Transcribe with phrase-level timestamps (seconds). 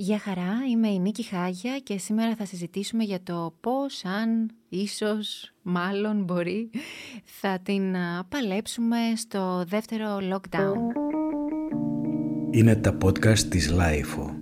[0.00, 5.52] Γεια χαρά, είμαι η Νίκη Χάγια και σήμερα θα συζητήσουμε για το πώς, αν, ίσως,
[5.62, 6.70] μάλλον μπορεί,
[7.24, 7.94] θα την
[8.28, 10.76] παλέψουμε στο δεύτερο lockdown.
[12.50, 14.37] Είναι τα podcast της Lifeo.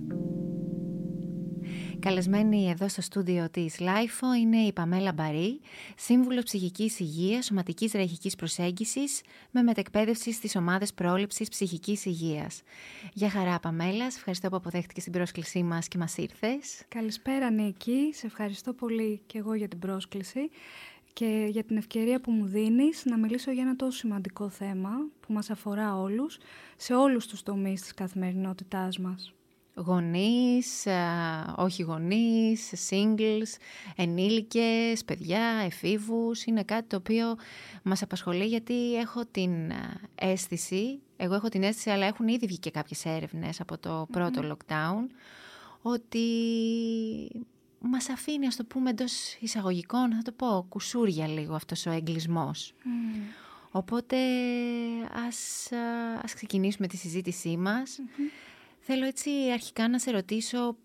[2.07, 5.59] Καλεσμένη εδώ στο στούντιο της ΛΑΙΦΟ είναι η Παμέλα Μπαρή,
[5.97, 9.21] σύμβουλο ψυχικής υγείας, σωματικής ραχικής προσέγγισης
[9.51, 12.61] με μετεκπαίδευση στις ομάδες πρόληψης ψυχικής υγείας.
[13.13, 16.83] Γεια χαρά Παμέλα, σε ευχαριστώ που αποδέχτηκες την πρόσκλησή μας και μας ήρθες.
[16.87, 20.49] Καλησπέρα Νίκη, σε ευχαριστώ πολύ και εγώ για την πρόσκληση
[21.13, 24.89] και για την ευκαιρία που μου δίνεις να μιλήσω για ένα τόσο σημαντικό θέμα
[25.19, 26.37] που μας αφορά όλους,
[26.77, 29.36] σε όλους τους τομείς της καθημερινότητάς μας
[29.77, 30.87] γονείς,
[31.55, 33.57] όχι γονείς, singles,
[33.95, 36.43] ενήλικες, παιδιά, εφήβους.
[36.43, 37.35] Είναι κάτι το οποίο
[37.83, 39.51] μας απασχολεί γιατί έχω την
[40.15, 44.41] αίσθηση, εγώ έχω την αίσθηση αλλά έχουν ήδη βγει και κάποιες έρευνες από το πρώτο
[44.51, 45.09] lockdown,
[45.81, 46.25] ότι
[47.79, 52.73] μας αφήνει, ας το πούμε εντός εισαγωγικών, θα το πω, κουσούρια λίγο αυτός ο εγκλισμός.
[53.71, 54.17] Οπότε
[55.27, 55.69] ας,
[56.23, 57.99] ας ξεκινήσουμε τη συζήτησή μας.
[58.89, 60.77] Θέλω έτσι αρχικά να σε ρωτήσω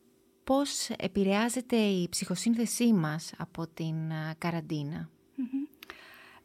[0.45, 3.95] πώς επηρεάζεται η ψυχοσύνθεσή μας από την
[4.39, 5.11] καραντινα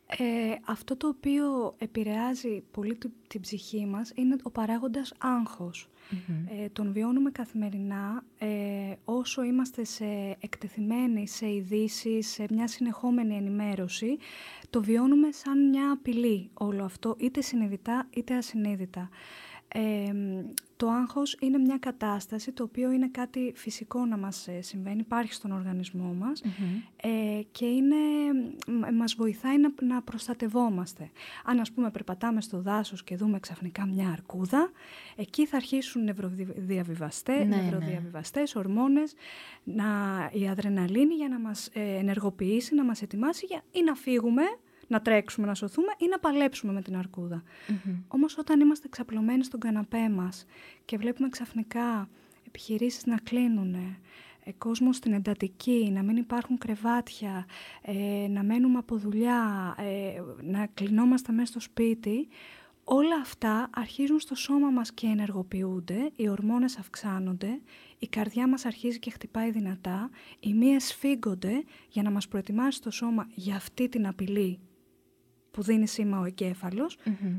[0.07, 5.13] ε, αυτό το οποίο επηρεάζει πολύ την, ψυχή μας είναι ο παράγοντας
[6.63, 8.47] ε, τον βιώνουμε καθημερινά ε,
[9.05, 14.17] όσο είμαστε σε εκτεθειμένοι σε ειδήσει, σε μια συνεχόμενη ενημέρωση.
[14.69, 19.09] Το βιώνουμε σαν μια απειλή όλο αυτό, είτε συνειδητά είτε ασυνείδητα
[20.77, 25.33] το άγχος είναι μια κατάσταση το οποίο είναι κάτι φυσικό να μας ε, συμβαίνει, υπάρχει
[25.33, 26.43] στον οργανισμό μας
[26.95, 27.95] ε, και είναι,
[28.93, 31.09] μας βοηθάει να, να προστατευόμαστε.
[31.43, 34.71] Αν ας πούμε περπατάμε στο δάσος και δούμε ξαφνικά μια αρκούδα,
[35.15, 39.13] εκεί θα αρχίσουν νευροδιαβιβαστές, ναι, νευροδιαβιβαστές ορμόνες,
[39.63, 39.85] να,
[40.33, 44.43] η αδρεναλίνη για να μας ε, ενεργοποιήσει, να μας ετοιμάσει για, ή να φύγουμε
[44.87, 47.43] να τρέξουμε, να σωθούμε ή να παλέψουμε με την αρκούδα.
[47.67, 50.45] mm Όμως όταν είμαστε ξαπλωμένοι στον καναπέ μας
[50.85, 52.09] και βλέπουμε ξαφνικά
[52.47, 53.73] επιχειρήσεις να κλείνουν,
[54.43, 57.45] ε, κόσμος στην εντατική, να μην υπάρχουν κρεβάτια,
[57.81, 62.27] ε, να μένουμε από δουλειά, ε, να κλεινόμαστε μέσα στο σπίτι,
[62.83, 67.61] όλα αυτά αρχίζουν στο σώμα μας και ενεργοποιούνται, οι ορμόνες αυξάνονται,
[67.99, 70.09] η καρδιά μας αρχίζει και χτυπάει δυνατά,
[70.39, 74.59] οι μύες σφίγγονται για να μας προετοιμάσει το σώμα για αυτή την απειλή
[75.57, 76.97] που δίνει σήμα ο εγκέφαλος,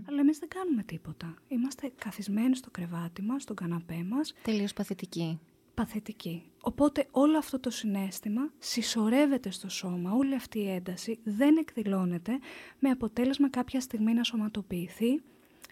[0.08, 1.34] αλλά εμείς δεν κάνουμε τίποτα.
[1.48, 4.34] Είμαστε καθισμένοι στο κρεβάτι μας, στον καναπέ μας.
[4.42, 5.38] Τελείως παθητική.
[5.74, 6.42] Παθητική.
[6.60, 12.38] Οπότε όλο αυτό το συνέστημα συσσωρεύεται στο σώμα, όλη αυτή η ένταση δεν εκδηλώνεται
[12.78, 15.22] με αποτέλεσμα κάποια στιγμή να σωματοποιηθεί,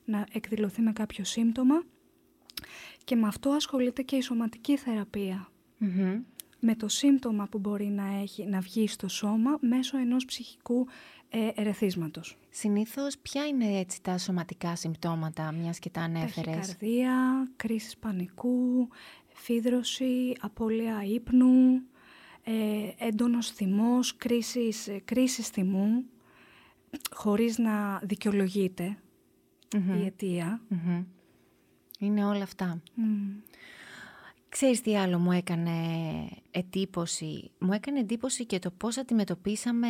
[0.04, 1.82] να εκδηλωθεί με κάποιο σύμπτωμα
[3.04, 4.78] και με αυτό ασχολείται και η σωματική
[6.60, 10.86] Με το σύμπτωμα που μπορεί να, έχει, να βγει στο σώμα μέσω ενός ψυχικού
[11.30, 12.36] ε, ερεθίσματος.
[12.50, 18.88] Συνήθως ποια είναι έτσι τα σωματικά συμπτώματα μιας και τα ανέφερες; Ταχυκαρδία, κρίση πανικού,
[19.34, 21.82] φίδρωση, απώλεια ύπνου,
[22.42, 26.04] ε, έντονος θυμός, κρίσης, ε, κρίσης θυμού,
[27.10, 28.96] χωρίς να δικαιολογειται
[30.00, 30.60] η αιτια
[31.98, 32.82] Είναι όλα αυτά.
[34.56, 35.72] Ξέρεις τι άλλο μου έκανε
[36.50, 39.88] εντύπωση; Μου έκανε εντύπωση και το πώς αντιμετωπίσαμε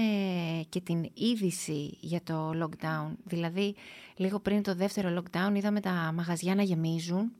[0.68, 3.12] και την είδηση για το lockdown.
[3.24, 3.74] Δηλαδή,
[4.16, 7.32] λίγο πριν το δεύτερο lockdown είδαμε τα μαγαζιά να γεμίζουν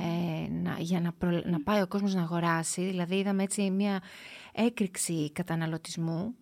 [0.00, 1.14] ε, να, για να,
[1.44, 2.82] να πάει ο κόσμος να αγοράσει.
[2.84, 4.02] Δηλαδή, είδαμε έτσι μια
[4.52, 6.34] έκρηξη καταναλωτισμού.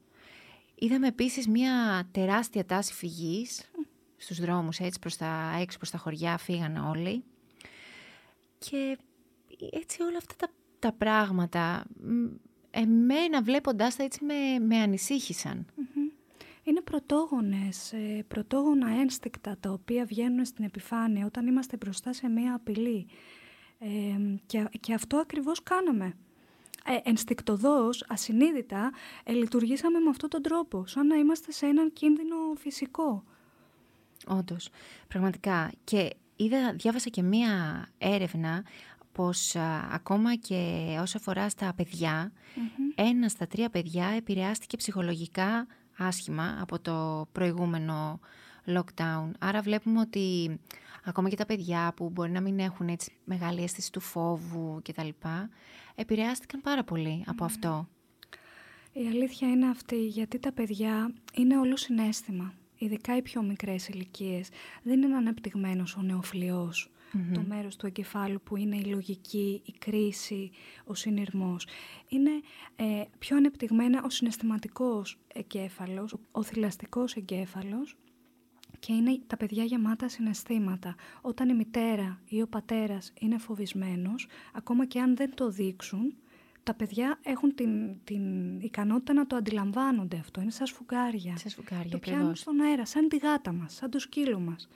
[0.75, 3.71] Είδαμε επίσης μια τεράστια τάση φυγής
[4.17, 7.25] στους δρόμους, έτσι προς τα έξω, προς τα χωριά φύγανε όλοι.
[8.59, 8.99] Και
[9.73, 10.49] έτσι όλα αυτά τα,
[10.79, 11.85] τα πράγματα,
[12.71, 15.67] εμένα βλέποντάς τα έτσι με, με ανησυχησαν
[16.63, 22.55] Είναι πρωτόγονες, ε, πρωτόγωνα ένστικτα τα οποία βγαίνουν στην επιφάνεια όταν είμαστε μπροστά σε μία
[22.55, 23.07] απειλή.
[23.79, 23.89] Ε,
[24.47, 26.17] και, και αυτό ακριβώς κάναμε.
[26.85, 28.93] Ε, ενστικτοδός, ασυνείδητα,
[29.25, 33.25] ε, λειτουργήσαμε με αυτόν τον τρόπο, σαν να είμαστε σε έναν κίνδυνο φυσικό.
[34.27, 34.69] Όντως,
[35.09, 35.73] πραγματικά.
[35.85, 38.65] Και είδα, διάβασα και μία έρευνα
[39.13, 39.57] πως
[39.93, 42.33] ακόμα και όσο αφορά στα παιδια
[42.95, 45.67] ένα στα τρία παιδιά επηρεάστηκε ψυχολογικά
[45.99, 48.21] άσχημα από το προηγούμενο
[48.67, 49.31] lockdown.
[49.39, 50.59] Άρα βλέπουμε ότι
[51.05, 55.09] ακόμα και τα παιδιά που μπορεί να μην έχουν έτσι μεγάλη αίσθηση του φόβου κτλ.
[55.95, 57.89] επηρεάστηκαν πάρα πολύ από αυτό.
[58.93, 62.55] Η αλήθεια είναι αυτή, γιατί τα παιδιά είναι όλο συνέστημα.
[62.79, 64.49] Ειδικά οι πιο μικρές ηλικίες.
[64.83, 66.91] Δεν είναι αναπτυγμένος ο νεοφλοιός
[67.33, 70.51] το μέρος του εγκεφάλου που είναι η λογική, η κρίση,
[70.85, 71.67] ο συνειρμός.
[72.09, 72.31] Είναι
[72.77, 77.97] ε, πιο ανεπτυγμένα ο συναισθηματικός εγκέφαλος, ο θηλαστικός εγκέφαλος
[78.79, 80.95] και είναι τα παιδιά γεμάτα συναισθήματα.
[81.21, 86.15] Όταν η μητέρα ή ο πατέρας είναι φοβισμένος, ακόμα και αν δεν το δείξουν,
[86.63, 87.71] τα παιδιά έχουν την,
[88.05, 90.41] την ικανότητα να το αντιλαμβάνονται αυτό.
[90.41, 91.37] Είναι σαν σφουγγάρια.
[91.37, 94.69] Σαν σφουγγάρια, Το πιάνουν στον αέρα, σαν τη γάτα μας, σαν το σκύλο μας.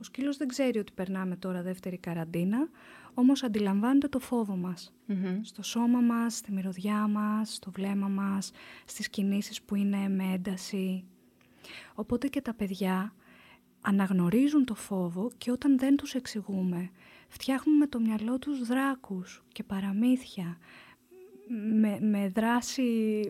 [0.00, 2.68] Ο σκύλος δεν ξέρει ότι περνάμε τώρα δεύτερη καραντίνα,
[3.14, 4.94] όμως αντιλαμβάνεται το φόβο μας.
[5.42, 8.52] Στο σώμα μας, στη μυρωδιά μας, στο βλέμμα μας,
[8.84, 11.04] στις κινήσεις που είναι με ένταση.
[11.94, 13.14] Οπότε και τα παιδιά
[13.80, 16.90] αναγνωρίζουν το φόβο και όταν δεν τους εξηγούμε,
[17.28, 20.58] φτιάχνουν με το μυαλό τους δράκους και παραμύθια,
[21.48, 22.82] με, με δράση,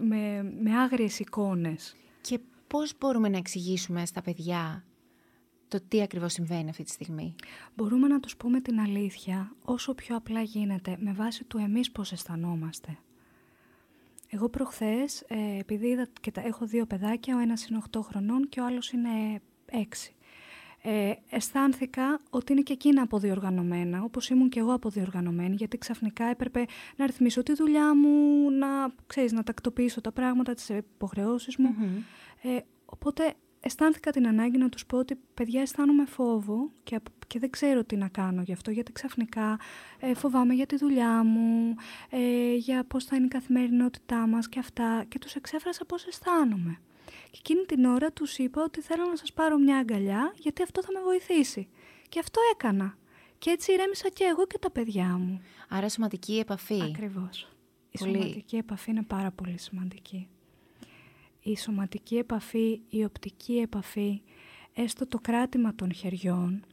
[0.03, 1.97] με, με άγριες εικόνες.
[2.21, 4.85] Και πώς μπορούμε να εξηγήσουμε στα παιδιά
[5.69, 7.35] το τι ακριβώς συμβαίνει αυτή τη στιγμή;
[7.75, 12.13] Μπορούμε να τους πούμε την αλήθεια όσο πιο απλά γίνεται με βάση του εμείς πώς
[12.13, 12.99] αισθανόμαστε.
[14.31, 18.49] Εγώ προχθές, ε, επειδή είδα και τα, έχω δύο παιδάκια, ο ένας είναι 8 χρονών
[18.49, 19.41] και ο άλλος είναι
[19.71, 20.16] 6
[20.89, 26.65] ε, αισθάνθηκα ότι είναι και εκείνα αποδιοργανωμένα, όπως ήμουν και εγώ αποδιοργανωμένη, γιατί ξαφνικά έπρεπε
[26.97, 28.69] να ρυθμίσω τη δουλειά μου, να,
[29.07, 31.75] ξέρεις, να τακτοποιήσω τα πράγματα, τις υποχρεώσεις μου.
[32.43, 37.51] Ε, οπότε αισθάνθηκα την ανάγκη να τους πω ότι παιδιά αισθάνομαι φόβο και, και δεν
[37.51, 39.59] ξέρω τι να κάνω γι' αυτό, γιατί ξαφνικά
[40.01, 41.75] ε, φοβάμαι για τη δουλειά μου,
[42.11, 46.81] ε, για πώς θα είναι η καθημερινότητά μας και αυτά και τους εξέφρασα πώς αισθάνομαι.
[47.37, 50.83] Και εκείνη την ώρα τους είπα ότι θέλω να σας πάρω μια αγκαλιά γιατί αυτό
[50.83, 51.69] θα με βοηθήσει.
[52.09, 52.99] Και αυτό έκανα.
[53.39, 55.41] Και έτσι ηρέμησα και εγώ και τα παιδιά μου.
[55.69, 56.83] Άρα σωματική επαφή.
[56.83, 57.49] Ακριβώς.
[57.91, 60.29] Η σωματική επαφή είναι πάρα πολύ σημαντική.
[61.43, 64.23] Η σωματική επαφή, η οπτική επαφή,
[64.75, 66.65] έστω το κράτημα των χεριών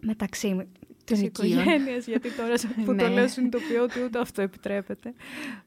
[0.00, 0.68] μεταξύ
[1.04, 2.54] της οικογένειας, γιατί τώρα
[2.84, 3.08] που το ναι.
[3.08, 5.14] λέω συνειδητοποιώ ότι ούτε αυτό επιτρέπεται,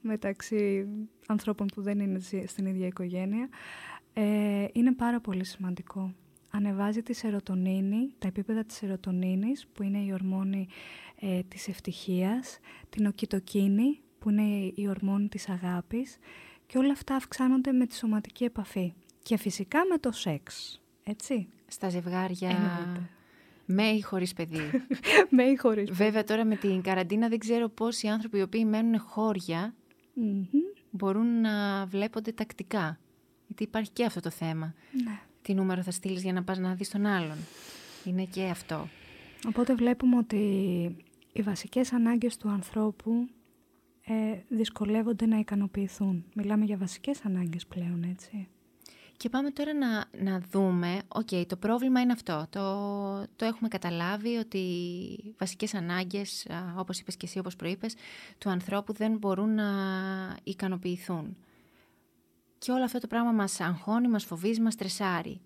[0.01, 0.87] μεταξύ
[1.27, 3.49] ανθρώπων που δεν είναι στην ίδια οικογένεια,
[4.13, 6.13] ε, είναι πάρα πολύ σημαντικό.
[6.51, 10.67] Ανεβάζει τη σερωτονίνη, τα επίπεδα της σερωτονίνης, που είναι η ορμόνη
[11.19, 12.59] ε, της ευτυχίας,
[12.89, 16.17] την οκιτοκίνη, που είναι η ορμόνη της αγάπης,
[16.65, 18.93] και όλα αυτά αυξάνονται με τη σωματική επαφή.
[19.23, 21.47] Και φυσικά με το σεξ, έτσι.
[21.67, 22.49] Στα ζευγάρια...
[23.71, 24.59] Με ή χωρίς παιδί.
[25.29, 28.99] με ή χωρίς Βέβαια τώρα με την καραντίνα δεν ξέρω πόσοι άνθρωποι οι οποίοι μένουν
[30.89, 32.99] μπορούν να βλέπονται τακτικά.
[33.59, 34.73] Γιατί υπάρχει και αυτό το θέμα.
[35.03, 35.19] Ναι.
[35.41, 37.37] Τι νούμερο θα στείλεις για να πας να δεις τον άλλον.
[38.05, 38.87] Είναι και αυτό.
[39.47, 40.37] Οπότε βλέπουμε ότι
[41.33, 43.29] οι βασικές ανάγκες του ανθρώπου
[44.05, 44.13] ε,
[44.49, 46.25] δυσκολεύονται να ικανοποιηθούν.
[46.33, 48.47] Μιλάμε για βασικές ανάγκες πλέον, έτσι.
[49.17, 52.47] Και πάμε τώρα να, να δούμε, οκ, το πρόβλημα είναι αυτό.
[52.49, 52.63] Το,
[53.35, 56.47] το έχουμε καταλάβει ότι οι βασικές ανάγκες,
[56.77, 57.95] όπως είπες και εσύ, όπως προείπες,
[58.37, 59.65] του ανθρώπου δεν μπορούν να
[60.43, 61.37] ικανοποιηθούν.
[62.59, 65.41] Και όλο αυτό το πράγμα μας αγχώνει, μας φοβίζει, μας στρεσάρει.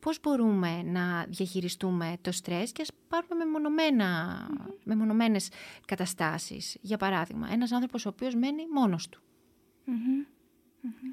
[0.00, 4.74] Πώς μπορούμε να διαχειριστούμε το στρες και ας πάρουμε μεμονωμένα, mm-hmm.
[4.84, 5.50] μεμονωμένες
[5.86, 6.76] καταστάσεις.
[6.80, 9.20] Για παράδειγμα, ένας άνθρωπος ο οποίος μένει μόνος του.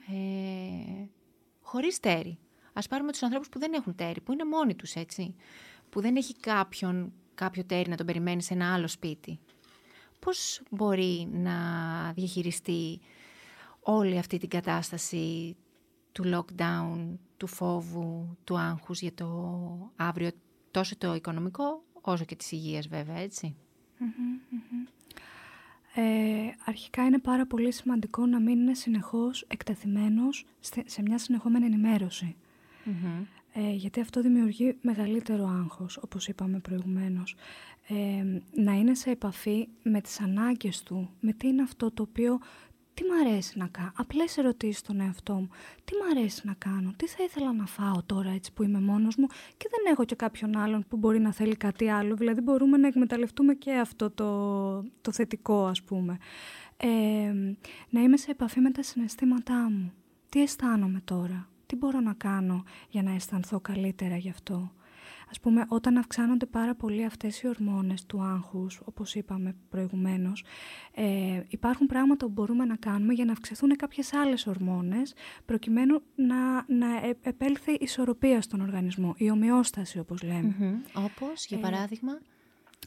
[0.08, 1.08] Ε,
[1.62, 2.38] χωρίς τέρι.
[2.74, 5.36] Ας πάρουμε τους ανθρώπους που δεν έχουν τέρι, που είναι μόνοι τους, έτσι.
[5.90, 9.40] Που δεν έχει κάποιον, κάποιο τέρι να τον περιμένει σε ένα άλλο σπίτι.
[10.20, 11.54] Πώς μπορεί να
[12.14, 13.00] διαχειριστεί
[13.84, 15.56] όλη αυτή την κατάσταση
[16.12, 19.28] του lockdown, του φόβου, του άγχους για το
[19.96, 20.30] αύριο,
[20.72, 23.22] τόσο το οικονομικό όσο και της υγείας βέβαια,
[25.96, 26.02] Ε,
[26.66, 30.46] αρχικά είναι πάρα πολύ σημαντικό να μην είναι συνεχώς εκτεθειμένος
[30.86, 31.70] σε μια συνεχόμενη
[33.54, 37.36] Ε, γιατί αυτό δημιουργεί μεγαλύτερο άγχος, όπως είπαμε προηγουμένως.
[37.88, 38.24] Ε,
[38.62, 42.40] να είναι σε επαφή με τις ανάγκες του, με τι είναι αυτό το οποίο
[42.94, 43.92] τι μ' αρέσει να κάνω.
[43.96, 45.50] Απλές ερωτήσεις στον εαυτό μου.
[45.84, 46.94] Τι μ' αρέσει να κάνω.
[46.96, 50.16] Τι θα ήθελα να φάω τώρα έτσι που είμαι μόνος μου και δεν έχω και
[50.16, 52.16] κάποιον άλλον που μπορεί να θέλει κάτι άλλο.
[52.16, 54.30] Δηλαδή μπορούμε να εκμεταλλευτούμε και αυτό το,
[55.02, 56.18] το θετικό ας πούμε.
[56.78, 57.34] Ε,
[57.90, 59.94] να είμαι σε επαφή με τα συναισθήματά μου.
[60.30, 61.48] Τι αισθάνομαι τώρα.
[61.66, 64.72] Τι μπορώ να κάνω για να αισθανθώ καλύτερα γι' αυτό.
[65.30, 70.44] Ας πούμε, όταν αυξάνονται πάρα πολύ αυτές οι ορμόνες του άγχους, όπως είπαμε προηγουμένως,
[70.94, 75.14] ε, υπάρχουν πράγματα που μπορούμε να κάνουμε για να αυξηθούν κάποιες άλλες ορμόνες,
[75.46, 80.82] προκειμένου να, να ε, επέλθει ισορροπία στον οργανισμό, η ομοιόσταση όπως λέμε.
[80.94, 82.20] Όπως, για ε, παράδειγμα...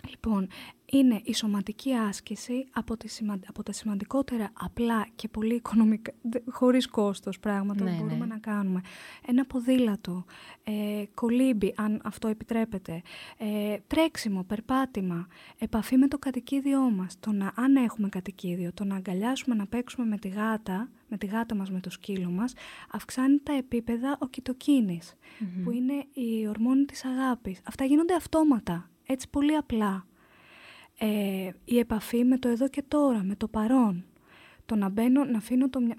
[0.08, 0.48] Λοιπόν,
[0.86, 3.08] είναι η σωματική άσκηση από, τη
[3.46, 6.12] από τα σημαντικότερα απλά και πολύ οικονομικά,
[6.50, 8.26] χωρίς κόστος πράγματα που ναι, μπορούμε ναι.
[8.26, 8.80] να κάνουμε.
[9.26, 10.24] Ένα ποδήλατο,
[10.64, 13.02] ε, κολύμπι, αν αυτό επιτρέπεται,
[13.38, 15.26] ε, τρέξιμο, περπάτημα,
[15.58, 17.16] επαφή με το κατοικίδιό μας.
[17.20, 21.26] Το να, αν έχουμε κατοικίδιο, το να αγκαλιάσουμε, να παίξουμε με τη γάτα, με τη
[21.26, 22.52] γάτα μας, με το σκύλο μας,
[22.90, 25.14] αυξάνει τα επίπεδα οκιτοκίνης,
[25.64, 27.60] που είναι η ορμόνη της αγάπης.
[27.64, 30.06] Αυτά γίνονται αυτόματα, έτσι πολύ απλά
[30.98, 34.04] ε, η επαφή με το εδώ και τώρα, με το παρόν.
[34.66, 35.96] Το να μπαίνω, να αφήνω το, μυα...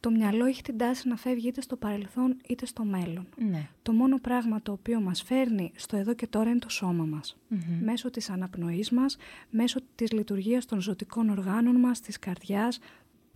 [0.00, 3.26] το μυαλό έχει την τάση να φεύγει είτε στο παρελθόν είτε στο μέλλον.
[3.36, 3.68] Ναι.
[3.82, 7.36] Το μόνο πράγμα το οποίο μας φέρνει στο εδώ και τώρα είναι το σώμα μας.
[7.80, 9.16] Μέσω της αναπνοής μας,
[9.50, 12.78] μέσω της λειτουργίας των ζωτικών οργάνων μας, της καρδιάς.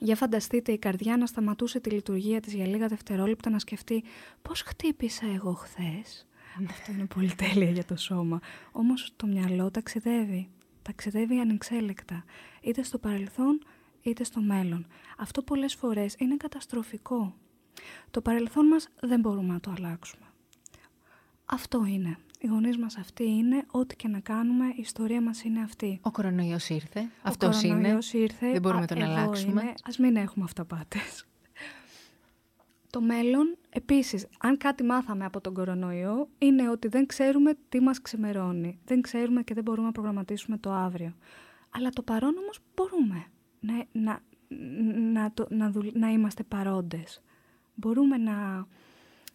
[0.01, 4.05] Για φανταστείτε η καρδιά να σταματούσε τη λειτουργία της για λίγα δευτερόλεπτα να σκεφτεί
[4.43, 6.28] πώς χτύπησα εγώ χθες;
[6.69, 8.41] Αυτό είναι πολύ τέλεια για το σώμα.
[8.73, 10.49] Όμως το μυαλό ταξιδεύει
[10.89, 12.25] ταξιδεύει ανεξέλεκτα,
[12.61, 13.63] είτε στο παρελθόν
[14.03, 14.87] είτε στο μέλλον.
[15.19, 17.35] Αυτό πολλές φορές είναι καταστροφικό.
[18.11, 20.27] Το παρελθόν μας δεν μπορούμε να το αλλάξουμε.
[21.45, 22.19] Αυτό είναι.
[22.41, 25.99] Οι γονείς μας αυτοί είναι, ό,τι και να κάνουμε, η ιστορία μας είναι αυτή.
[26.03, 29.63] Ο κορονοϊός ήρθε, Αυτός είναι, ήρθε, δεν μπορούμε να τον αλλάξουμε.
[29.63, 29.75] Είναι.
[29.85, 31.27] Ας μην έχουμε αυταπάτες.
[32.91, 38.03] Το μέλλον, επίσης, αν κάτι μάθαμε από τον κορονοϊό, είναι ότι δεν ξέρουμε τι μας
[38.03, 38.79] ξημερώνει.
[38.85, 41.15] Δεν ξέρουμε και δεν μπορούμε να προγραμματίσουμε το αύριο.
[41.71, 43.27] Αλλά το παρόν όμως μπορούμε
[43.61, 44.23] να, να,
[45.13, 47.23] να, το, να, να είμαστε παρόντες.
[47.75, 48.67] Μπορούμε να,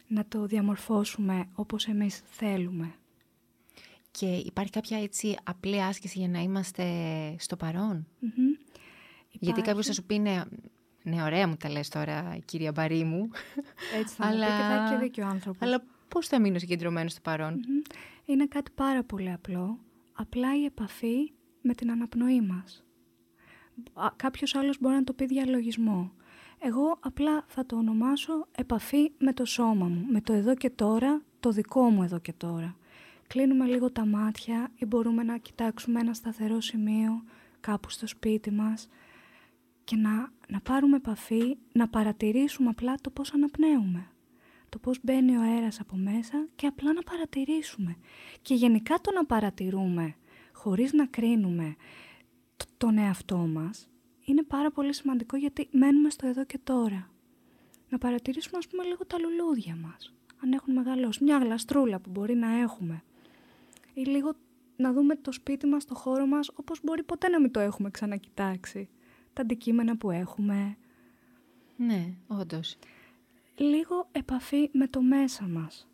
[0.08, 2.94] να το διαμορφώσουμε όπως εμείς θέλουμε.
[4.12, 6.86] Και υπάρχει κάποια έτσι απλή άσκηση για να είμαστε
[7.40, 8.08] στο παρόν;
[9.32, 10.42] Γιατί κάποιος θα σου πει ναι,
[11.04, 13.30] ναι, ωραία μου τα λες τώρα, κυρία Μπαρή μου.
[14.00, 14.46] Έτσι θα αλλά...
[14.46, 15.62] και θα έχει και δίκιο ο άνθρωπος.
[15.62, 17.60] Αλλά πώς θα μείνω συγκεντρωμένο στο παρον
[18.26, 19.80] Είναι κάτι πάρα πολύ απλό.
[20.14, 21.32] Απλά η επαφή
[21.62, 22.84] με την αναπνοή μας.
[24.16, 26.12] Κάποιος άλλος μπορεί να το πει διαλογισμό.
[26.60, 31.22] Εγώ απλά θα το ονομάσω επαφή με το σώμα μου, με το εδώ και τώρα,
[31.40, 32.76] το δικό μου εδώ και τώρα.
[33.28, 37.24] Κλείνουμε λίγο τα μάτια ή μπορούμε να κοιτάξουμε ένα σταθερό σημείο
[37.60, 38.88] κάπου στο σπίτι μας
[39.84, 44.08] και να, να πάρουμε επαφή, να παρατηρήσουμε απλά το πώς αναπνέουμε.
[44.70, 47.96] Το πώς μπαίνει ο αέρας από μέσα και απλά να παρατηρήσουμε.
[48.42, 50.16] Και γενικά το να παρατηρούμε
[50.54, 51.76] χωρίς να κρίνουμε
[52.78, 53.90] τον εαυτό μας
[54.26, 57.10] είναι πάρα πολύ σημαντικό γιατί μένουμε στο εδώ και τώρα.
[57.90, 60.14] Να παρατηρήσουμε ας πούμε λίγο τα λουλούδια μας.
[60.44, 63.04] Αν έχουν μεγαλώσει, μια γλαστρούλα που μπορεί να έχουμε.
[63.94, 64.34] Ή λίγο
[64.76, 67.90] να δούμε το σπίτι μας, το χώρο μας, όπως μπορεί ποτέ να μην το έχουμε
[67.90, 68.90] ξανακοιτάξει
[69.34, 70.78] τα αντικείμενα που έχουμε.
[71.76, 72.78] Ναι, όντως.
[73.58, 75.88] Λίγο επαφή με το μέσα μας.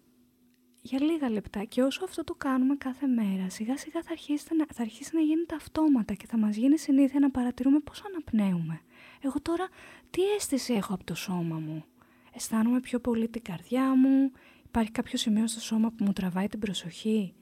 [0.82, 4.66] Για λίγα λεπτά και όσο αυτό το κάνουμε κάθε μέρα, σιγά σιγά θα αρχίσει να,
[4.74, 8.82] θα αρχίσει να γίνεται αυτόματα και θα μας γίνει συνήθεια να παρατηρούμε πώς αναπνέουμε.
[9.22, 9.68] Εγώ τώρα
[10.10, 11.86] τι αίσθηση έχω από το σώμα μου;
[12.34, 14.32] Αισθάνομαι πιο πολύ την καρδιά μου,
[14.66, 17.34] υπάρχει κάποιο σημείο στο σώμα που μου τραβάει την προσοχή;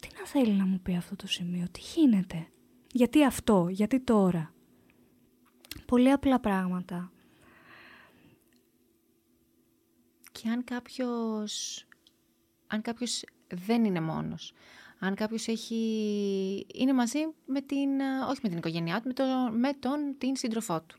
[0.00, 2.46] Τι να θέλει να μου πει αυτό το σημείο, τι γίνεται;
[2.92, 4.54] Γιατί αυτό, γιατί τώρα;
[5.92, 7.12] Πολύ απλά πράγματα.
[10.32, 11.84] Και αν κάποιος,
[12.66, 14.52] αν κάποιος δεν είναι μόνος,
[14.98, 15.76] αν κάποιος έχει,
[16.74, 20.80] είναι μαζί με την, όχι με την οικογένειά του, με, το, με τον, την σύντροφό
[20.82, 20.98] του.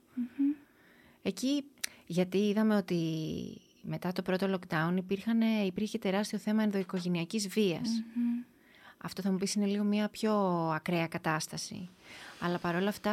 [1.22, 1.64] Εκεί,
[2.06, 3.02] γιατί είδαμε ότι
[3.82, 7.48] μετά το πρώτο lockdown υπήρχαν, υπήρχε τεράστιο θέμα ενδοοικογενειακής
[8.98, 10.34] Αυτό θα μου πεις είναι λίγο μια πιο
[10.70, 11.90] ακραία κατάσταση.
[12.46, 13.12] Αλλά παρόλα αυτά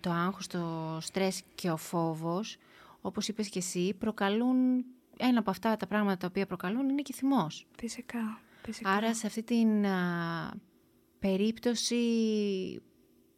[0.00, 2.56] το άγχος, το στρες και ο φόβος,
[3.00, 4.84] όπως είπες και εσύ, προκαλούν,
[5.16, 7.66] ένα από αυτά τα πράγματα τα οποία προκαλούν είναι και θυμός.
[7.78, 8.40] Φυσικά.
[8.62, 8.90] φυσικά.
[8.90, 9.84] Άρα σε αυτή την
[11.18, 11.96] περίπτωση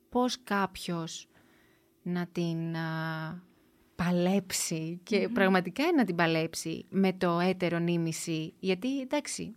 [0.09, 1.29] πώς κάποιος
[2.03, 2.59] να την
[3.95, 9.55] παλέψει και πραγματικά να την παλέψει με το έτερο νήμιση, γιατί εντάξει,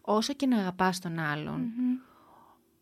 [0.00, 1.70] όσο και να αγαπάς τον αλλον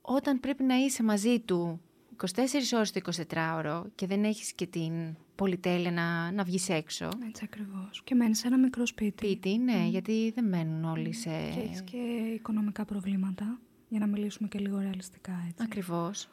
[0.01, 1.81] όταν πρέπει να είσαι μαζί του
[2.17, 2.27] 24
[2.75, 7.09] ώρες το 24ωρο και δεν έχεις και την πολυτέλεια να, να βγεις έξω.
[7.29, 8.03] Έτσι ακριβώς.
[8.05, 9.27] Και μένεις σε ένα μικρό σπίτι.
[9.27, 11.31] Σπίτι, ναι, γιατί δεν μένουν όλοι σε...
[11.31, 11.97] Και έχεις και
[12.35, 15.63] οικονομικά προβλήματα, για να μιλήσουμε και λίγο ρεαλιστικά έτσι.
[15.63, 16.29] Ακριβώς.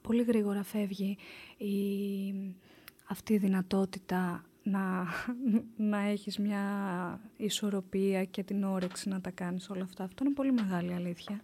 [0.00, 1.16] Πολύ γρήγορα φεύγει
[1.56, 1.74] η...
[3.08, 5.06] αυτή η δυνατότητα να,
[5.92, 6.60] να έχεις μια
[7.36, 10.04] ισορροπία και την όρεξη να τα κάνεις όλα αυτά.
[10.04, 11.40] Αυτό είναι πολύ μεγάλη αλήθεια.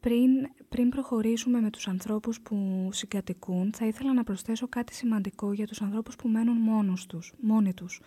[0.00, 0.30] Πριν,
[0.68, 5.82] πριν προχωρήσουμε με τους ανθρώπους που συγκατοικούν, θα ήθελα να προσθέσω κάτι σημαντικό για τους
[5.82, 8.00] ανθρώπους που μένουν μόνος τους, μόνοι τους.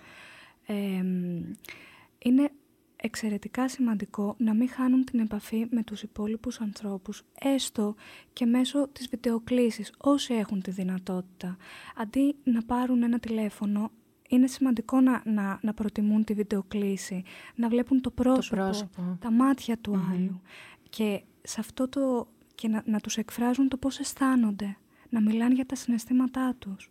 [2.17, 2.51] είναι
[2.95, 7.95] εξαιρετικά σημαντικό να μην χάνουν την επαφή με τους υπόλοιπους ανθρώπους, έστω
[8.33, 11.57] και μέσω της βιντεοκλήσης, όσοι έχουν τη δυνατότητα.
[11.95, 13.91] Αντί να πάρουν ένα τηλέφωνο,
[14.29, 17.24] είναι σημαντικό να, να, να προτιμούν τη βιντεοκλήση,
[17.55, 18.71] να βλέπουν το πρόσωπο,
[19.19, 20.41] τα μάτια του άλλου
[20.89, 24.77] και, σε αυτό το, και να, να τους εκφράζουν το πώς αισθάνονται,
[25.10, 26.89] να μιλάνε για τα συναισθήματά τους.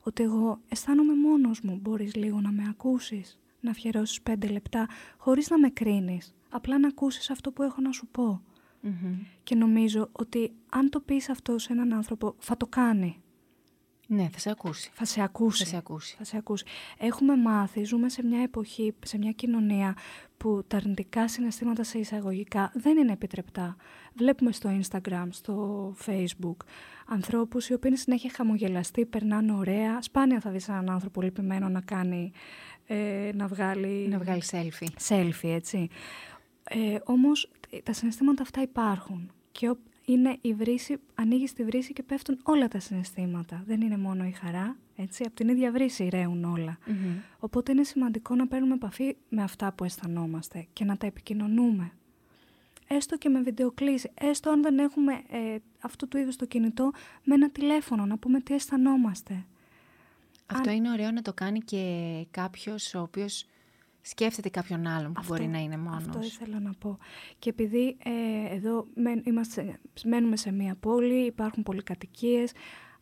[0.00, 5.50] Ότι εγώ αισθάνομαι μόνος μου, μπορείς λίγο να με ακούσεις να αφιερώσεις πέντε λεπτά χωρίς
[5.50, 6.34] να με κρίνεις.
[6.50, 8.42] Απλά να ακούσεις αυτό που έχω να σου πω.
[9.42, 13.22] Και νομίζω ότι αν το πεις αυτό σε έναν άνθρωπο θα το κάνει.
[14.10, 14.90] Ναι, θα σε ακούσει.
[14.92, 15.64] Θα σε ακούσει.
[15.64, 16.14] Θα σε ακούσει.
[16.18, 16.64] Θα σε ακούσει.
[16.98, 19.96] Έχουμε μάθει, ζούμε σε μια εποχή, σε μια κοινωνία
[20.36, 23.76] που τα αρνητικά συναισθήματα σε εισαγωγικά δεν είναι επιτρεπτά.
[24.14, 26.56] Βλέπουμε στο Instagram, στο Facebook,
[27.06, 30.02] ανθρώπους οι οποίοι είναι συνέχεια χαμογελαστοί, περνάνε ωραία.
[30.02, 32.32] Σπάνια θα δεις έναν άνθρωπο λυπημένο να κάνει
[32.86, 34.08] ε, να βγάλει...
[34.08, 35.08] Να βγάλει selfie.
[35.08, 35.88] Selfie, έτσι.
[36.64, 37.50] Ε, όμως
[37.82, 39.74] τα συναισθήματα αυτά υπάρχουν και
[40.12, 43.62] είναι η βρύση, ανοίγεις τη βρύση και πέφτουν όλα τα συναισθήματα.
[43.66, 46.44] Δεν είναι μόνο η χαρά, έτσι, από την ίδια βρύση ρέουν
[47.38, 51.92] Οπότε είναι σημαντικό να παίρνουμε επαφή με αυτά που αισθανόμαστε και να τα επικοινωνούμε.
[52.88, 56.90] Έστω και με βιντεοκλήση, έστω αν δεν έχουμε ε, αυτού του είδους το κινητό,
[57.24, 59.44] με ένα τηλέφωνο, να πούμε τι αισθανόμαστε.
[60.46, 63.44] Αυτό είναι ωραίο να το κάνει και κάποιος ο οποίος
[64.00, 65.98] σκέφτεται κάποιον άλλον που μπορεί να είναι μόνος.
[65.98, 66.98] Αυτό ήθελα να πω.
[67.38, 68.86] Και επειδή ε, εδώ
[69.24, 72.52] είμαστε, μένουμε σε μία πόλη, υπάρχουν πολυκατοικίες,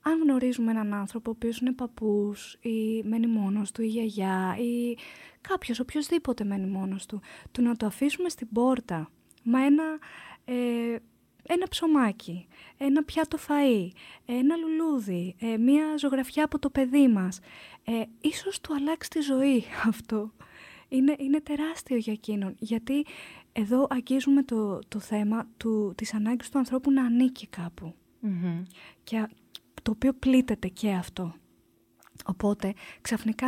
[0.02, 4.96] αν γνωρίζουμε έναν άνθρωπο ο οποίος είναι παππούς ή μένει μόνος του ή γιαγιά ή
[5.40, 7.20] κάποιος, οποιοδήποτε μένει μόνος του,
[7.52, 9.10] του να το αφήσουμε στην πόρτα.
[9.42, 9.98] Μα ένα
[10.44, 10.96] ε,
[11.48, 13.88] ένα ψωμάκι, ένα πιάτο φαΐ,
[14.26, 17.38] ένα λουλούδι, ε, μία ζωγραφιά από το παιδί μας.
[17.84, 20.32] Ε, ίσως του αλλάξει τη ζωή αυτό.
[20.88, 23.04] Είναι, είναι τεράστιο για εκείνον, γιατί
[23.52, 27.46] εδώ αγγίζουμε το, το θέμα του, της ανάγκης του ανθρώπου να ανήκει
[29.04, 29.28] Και
[29.82, 31.34] το οποίο πλήττεται και αυτό.
[32.24, 33.46] Οπότε ξαφνικά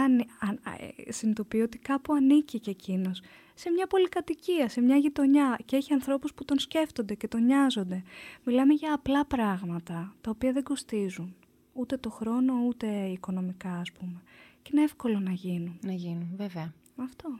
[1.07, 3.21] ε, συνειδητοποιεί ότι κάπου ανήκει και εκείνος
[3.55, 8.03] σε μια πολυκατοικία, σε μια γειτονιά και έχει ανθρώπους που τον σκέφτονται και τον νοιάζονται.
[8.45, 11.35] Μιλάμε για απλά πράγματα, τα οποία δεν κοστίζουν.
[11.73, 14.23] Ούτε το χρόνο, ούτε οικονομικά, ας πούμε.
[14.63, 15.79] Και είναι εύκολο να γίνουν.
[15.83, 16.75] Να γίνουν, βέβαια.
[16.99, 17.39] Αυτό.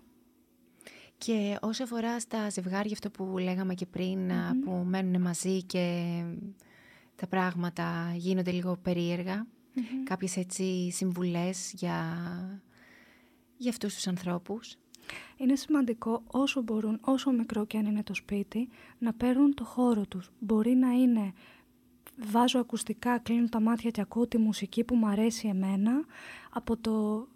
[1.19, 4.31] Και όσο αφορά στα ζευγάρια, αυτό που λέγαμε και πριν,
[4.65, 6.23] που μένουν μαζί και
[7.17, 9.81] τα πράγματα γίνονται λίγο περίεργα, mm-hmm.
[10.05, 12.17] κάποιες έτσι συμβουλές για,
[13.57, 14.77] για αυτούς τους ανθρώπους
[15.37, 18.69] είναι σημαντικό όσο μπορούν, όσο μικρό και αν είναι το σπίτι,
[18.99, 20.31] να παίρνουν το χώρο τους.
[20.39, 21.33] Μπορεί να είναι
[22.19, 26.05] βάζω ακουστικά, κλείνω τα μάτια και ακούω τη μουσική που μου αρέσει εμένα,
[26.51, 27.27] από το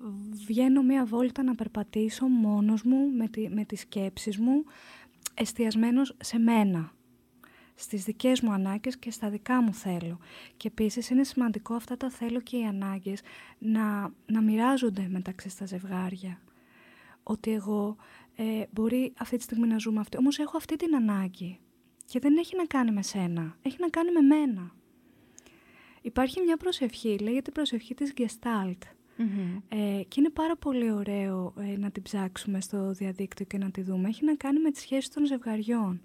[0.46, 4.64] βγαίνω μία βόλτα να περπατήσω μόνος μου, με, τη, με τις σκέψεις μου,
[5.34, 6.92] εστιασμένος σε μένα,
[7.74, 10.18] στις δικές μου ανάγκες και στα δικά μου θέλω.
[10.56, 13.20] Και επίσης είναι σημαντικό αυτά τα θέλω και οι ανάγκες
[13.58, 16.40] να, να μοιράζονται μεταξύ στα ζευγάρια
[17.22, 17.96] ότι εγώ
[18.34, 20.18] ε, μπορεί αυτή τη στιγμή να ζούμε αυτό.
[20.18, 21.58] Όμως έχω αυτή την ανάγκη
[22.12, 24.74] και δεν έχει να κάνει με σένα, έχει να κάνει με μένα.
[26.02, 28.78] Υπάρχει μια προσευχή, λέγεται προσευχή της Gestalt.
[29.68, 33.82] Ε, και είναι πάρα πολύ ωραίο ε, να την ψάξουμε στο διαδίκτυο και να τη
[33.82, 34.08] δούμε.
[34.08, 36.02] Έχει να κάνει με τις σχέσεις των ζευγαριών.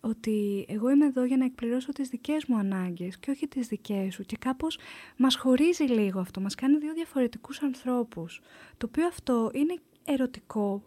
[0.00, 4.14] Ότι εγώ είμαι εδώ για να εκπληρώσω τις δικές μου ανάγκες και όχι τις δικές
[4.14, 4.22] σου.
[4.22, 4.78] Και κάπως
[5.16, 8.40] μας χωρίζει λίγο αυτό, μας κάνει δύο διαφορετικούς ανθρώπους.
[8.76, 10.82] Το οποίο αυτό είναι ερωτικό,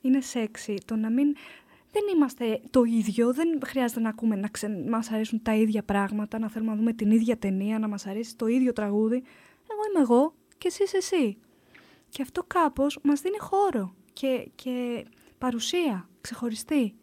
[0.00, 1.36] είναι σεξι, το να μην...
[1.94, 4.84] Δεν είμαστε το ίδιο, δεν χρειάζεται να ακούμε να ξε...
[4.88, 8.36] μας αρέσουν τα ίδια πράγματα, να θέλουμε να δούμε την ίδια ταινία, να μας αρέσει
[8.36, 9.22] το ίδιο τραγούδι.
[9.70, 11.36] Εγώ είμαι εγώ και εσύ είσαι εσύ.
[12.08, 15.04] Και αυτό κάπως μας δίνει χώρο και, και
[15.38, 16.94] παρουσία ξεχωριστή.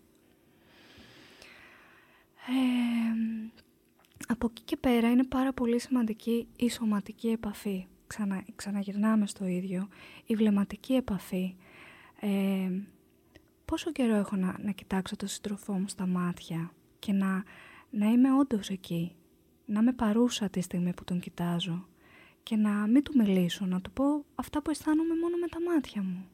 [2.47, 3.41] Ε,
[4.27, 9.87] από εκεί και πέρα είναι πάρα πολύ σημαντική η σωματική επαφή ξανα, ξαναγυρνάμε στο ίδιο,
[10.25, 11.55] η βλεμματική επαφή.
[12.19, 12.69] Ε,
[13.71, 17.43] πόσο καιρό έχω να, να κοιτάξω τον σύντροφό μου στα μάτια και να,
[17.89, 19.15] να είμαι όντως εκεί,
[19.65, 21.87] να είμαι παρούσα τη στιγμή που τον κοιτάζω
[22.43, 26.01] και να μην του μιλήσω, να του πω αυτά που αισθάνομαι μόνο με τα μάτια
[26.01, 26.27] μου.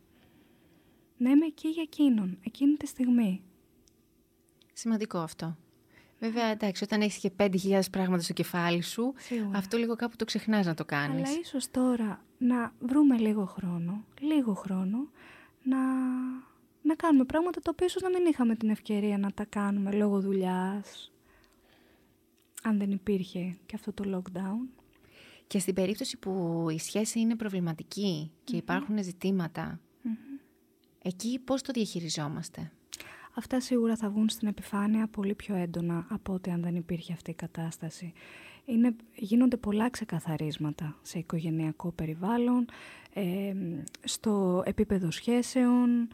[1.18, 3.42] Να είμαι εκεί για εκείνον, εκείνη τη στιγμή.
[4.74, 5.58] Σημαντικό αυτό.
[6.20, 9.14] Βέβαια, εντάξει, όταν έχεις και 5.000 πράγματα στο κεφάλι σου,
[9.54, 11.30] αυτό λίγο κάπου το ξεχνάς να το κάνεις.
[11.30, 15.10] Αλλά ίσως τώρα να βρούμε λίγο χρόνο, λίγο χρόνο,
[15.64, 15.78] να,
[16.88, 20.22] να κάνουμε πράγματα τα οποία ίσως να μην είχαμε την ευκαιρία να τα κάνουμε λόγω
[20.22, 21.12] δουλειάς.
[22.64, 24.84] Αν δεν υπήρχε και αυτό το lockdown.
[25.48, 29.80] Και στην περίπτωση που η σχέση είναι προβληματική και υπάρχουν ζητήματα,
[31.08, 32.72] Εκεί πώς το διαχειριζόμαστε;
[33.34, 37.32] Αυτά σίγουρα θα βγουν στην επιφάνεια πολύ πιο έντονα από ότι αν δεν υπήρχε αυτή
[37.32, 38.14] η κατάσταση.
[38.66, 42.66] Είναι, γίνονται πολλά ξεκαθαρίσματα σε οικογενειακό περιβάλλον,
[43.14, 43.54] ε,
[44.04, 46.08] στο επίπεδο σχέσεων,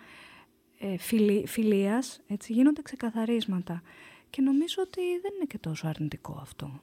[0.79, 0.97] ε,
[1.45, 3.81] φιλίας, έτσι, γίνονται ξεκαθαρίσματα.
[4.29, 6.81] Και νομίζω ότι δεν είναι και τόσο αρνητικό αυτό.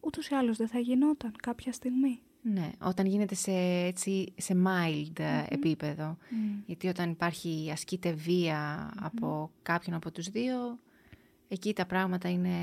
[0.00, 2.20] Ούτως ή άλλως δεν θα γινόταν κάποια στιγμή.
[2.42, 3.52] Ναι, όταν γίνεται σε,
[3.86, 6.16] έτσι, σε mild επίπεδο.
[6.66, 8.16] Γιατί όταν υπάρχει, ασκείται
[9.00, 10.78] από κάποιον από τους δύο,
[11.48, 12.56] εκεί τα πράγματα είναι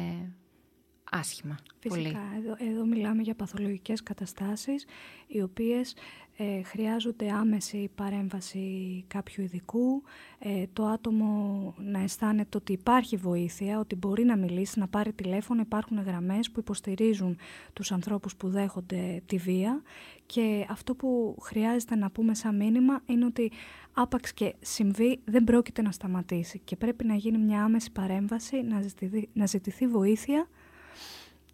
[1.12, 1.58] άσχημα.
[1.80, 4.86] Φυσικά, Εδώ, εδώ μιλάμε για παθολογικές καταστάσεις,
[5.28, 5.96] οι οποίες
[6.38, 10.04] ε, χρειάζονται άμεση παρέμβαση κάποιου ειδικού,
[10.40, 15.62] ε, το άτομο να αισθάνεται ότι υπάρχει βοήθεια, ότι μπορεί να μιλήσει, να πάρει τηλέφωνο,
[15.62, 17.38] υπάρχουν γραμμές που υποστηρίζουν
[17.74, 19.82] τους ανθρώπους που δέχονται τη βία.
[20.26, 23.52] Και αυτό που χρειάζεται να πούμε σαν μήνυμα είναι ότι
[23.94, 26.60] άπαξ και συμβεί δεν πρόκειται να σταματήσει.
[26.64, 30.48] Και πρέπει να γίνει μια άμεση παρέμβαση, να ζητηθεί, να ζητηθεί βοήθεια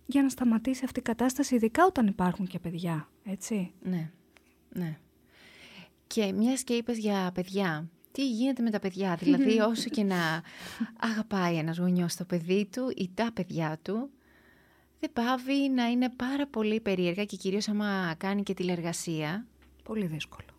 [0.08, 3.72] για να σταματήσει αυτή η κατάσταση, ειδικά όταν υπάρχουν και παιδιά, έτσι.
[3.82, 4.12] Ναι,
[4.70, 4.98] ναι.
[6.08, 10.42] Και μιας και είπες για παιδιά, τι γίνεται με τα παιδιά, δηλαδή όσο και να
[11.00, 14.10] αγαπάει ένας γονιός το παιδί του ή τα παιδιά του,
[15.00, 19.46] δεν πάβει να είναι πάρα πολύ περίεργα και κυρίως άμα κάνει και τηλεργασία.
[19.84, 20.57] Πολύ δύσκολο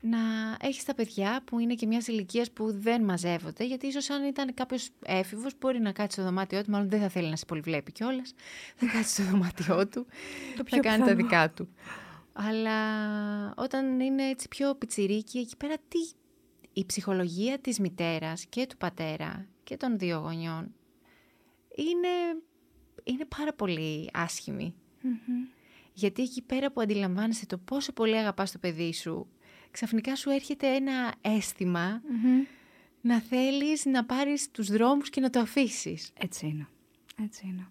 [0.00, 0.18] να
[0.60, 4.54] έχεις τα παιδιά που είναι και μιας ηλικίας που δεν μαζεύονται, γιατί ίσως αν ήταν
[4.54, 7.92] κάποιος έφηβος, μπορεί να κάτσει στο δωμάτιό του, μάλλον δεν θα θέλει να σε πολυβλέπει
[7.92, 8.34] κιόλας.
[8.78, 10.06] Θα κάτσει στο δωμάτιό του,
[10.56, 11.68] το θα κάνει τα δικά του.
[12.32, 12.80] Αλλά
[13.56, 15.98] όταν είναι έτσι πιο πιτσιρίκι, εκεί πέρα τι.
[16.72, 20.74] Η ψυχολογία της μητέρας και του πατέρα και των δύο γονιών
[21.76, 22.42] είναι,
[23.04, 24.10] είναι πάρα πολύ
[25.92, 29.28] Γιατί εκεί πέρα που αντιλαμβάνεσαι το πόσο πολύ αγαπάς το παιδί σου
[29.70, 31.14] ξαφνικά σου έρχεται ένα
[33.00, 36.12] να θέλεις να πάρεις τους δρόμους και να το αφήσεις.
[36.18, 36.68] Έτσι είναι.
[37.22, 37.66] Έτσι είναι.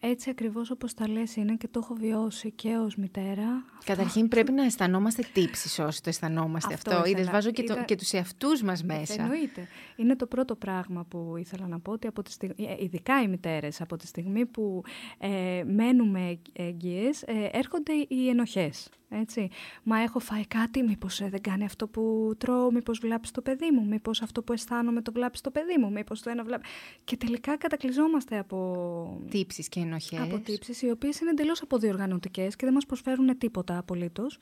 [0.00, 3.64] Έτσι ακριβώς όπως τα λες είναι και το έχω βιώσει και ως μητέρα.
[3.84, 6.94] Καταρχήν πρέπει να αισθανόμαστε τύψεις όσοι το αισθανόμαστε αυτό.
[6.94, 7.10] αυτό.
[7.10, 9.22] Είδες, βάζω και, το, και τους εαυτούς μας μέσα.
[9.22, 9.68] Εννοείται.
[9.96, 13.28] Είναι το πρώτο πράγμα που ήθελα να πω ότι από τη στιγμή, ε, ειδικά οι
[13.28, 14.82] μητέρες από τη στιγμή που
[15.18, 18.88] ε, μένουμε έγκυες ε, έρχονται οι ενοχές.
[19.10, 19.50] Έτσι.
[19.82, 23.70] Μα έχω φάει κάτι, μήπως ε, δεν κάνει αυτό που τρώω, μήπως βλάψει το παιδί
[23.70, 26.70] μου, μήπως αυτό που αισθάνομαι το βλάψει το παιδί μου, μήπως το ένα βλάψει...
[27.04, 29.20] Και τελικά κατακλυζόμαστε από...
[29.30, 30.20] Τύψεις και ενοχές.
[30.20, 34.38] Από τύψεις, οι οποίες είναι εντελώς αποδιοργανωτικές και δεν μας προσφέρουν τίποτα απολύτως.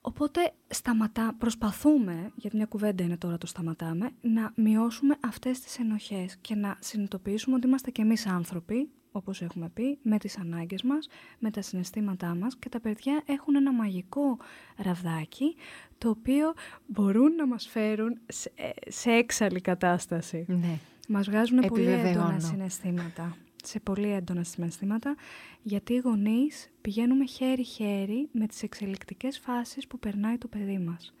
[0.00, 6.36] Οπότε σταματά, προσπαθούμε, γιατί μια κουβέντα είναι τώρα το σταματάμε, να μειώσουμε αυτές τις ενοχές
[6.40, 11.08] και να συνειδητοποιήσουμε ότι είμαστε κι εμείς άνθρωποι, όπως έχουμε πει, με τις ανάγκες μας,
[11.38, 14.38] με τα συναισθήματά μας και τα παιδιά έχουν ένα μαγικό
[14.76, 15.56] ραβδάκι
[15.98, 16.52] το οποίο
[16.86, 18.52] μπορούν να μας φέρουν σε,
[18.88, 20.44] σε έξαλλη κατάσταση.
[20.48, 20.78] Ναι.
[21.08, 23.36] Μας βγάζουν πολύ έντονα συναισθήματα.
[23.64, 25.14] Σε πολύ έντονα συναισθήματα,
[25.62, 31.14] γιατί οι γονείς πηγαίνουμε χέρι-χέρι με τις εξελικτικές φάσεις που περνάει το παιδί μας.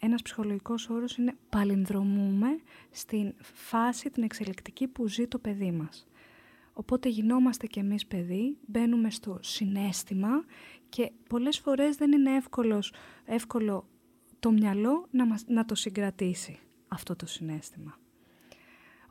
[0.00, 2.48] Ένας ψυχολογικός όρος είναι παλινδρομούμε
[2.90, 6.09] στην φάση την εξελικτική που ζει το παιδί μας.
[6.72, 10.44] Οπότε γινόμαστε κι εμείς παιδί, μπαίνουμε στο συνέστημα
[10.88, 12.92] και πολλές φορές δεν είναι εύκολος,
[13.24, 13.88] εύκολο
[14.38, 17.98] το μυαλό να, μας, να το συγκρατήσει αυτό το συνέστημα.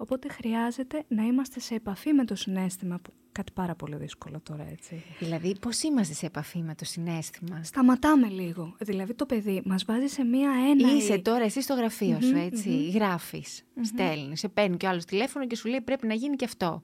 [0.01, 4.67] Οπότε χρειάζεται να είμαστε σε επαφή με το συνέστημα, που κάτι πάρα πολύ δύσκολο τώρα
[4.71, 5.03] έτσι.
[5.19, 8.75] Δηλαδή πώς είμαστε σε επαφή με το συνέστημα; Σταματάμε λίγο.
[8.79, 10.95] Δηλαδή το παιδί μας βάζει σε μία ένα...
[10.95, 12.93] Είσαι τώρα εσύ στο γραφείο σου έτσι, mm-hmm.
[12.93, 13.81] γράφεις, mm-hmm.
[13.83, 16.81] στέλνεις, σε παίρνει κι άλλος τηλέφωνο και σου λέει πρέπει να γίνει και αυτό.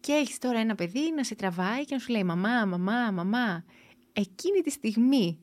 [0.00, 3.64] Και έχεις τώρα ένα παιδί να σε τραβάει και να σου λέει μαμά, μαμά, μαμά.
[4.12, 5.38] Εκείνη τη στιγμή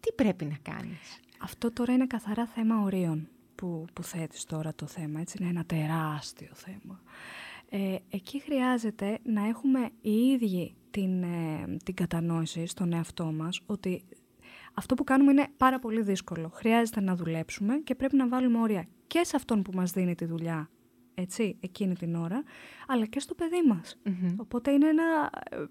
[0.00, 4.86] τι πρέπει να κάνεις; Αυτό τώρα είναι καθαρά θέμα ορίων που, που θέτεις τώρα το
[4.86, 5.20] θέμα.
[5.20, 7.02] Έτσι είναι ένα τεράστιο θέμα.
[7.68, 14.04] Ε, εκεί χρειάζεται να έχουμε οι ίδιοι την, ε, την κατανόηση στον εαυτό μας ότι
[14.74, 16.48] αυτό που κάνουμε είναι πάρα πολύ δύσκολο.
[16.48, 20.24] Χρειάζεται να δουλέψουμε και πρέπει να βάλουμε όρια και σε αυτόν που μας δίνει τη
[20.24, 20.70] δουλειά
[21.14, 22.42] έτσι, εκείνη την ώρα,
[22.86, 23.98] αλλά και στο παιδί μας.
[24.36, 25.64] Οπότε είναι ένα ε,